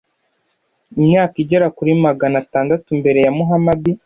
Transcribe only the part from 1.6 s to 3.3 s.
kuri magana tandatu mbere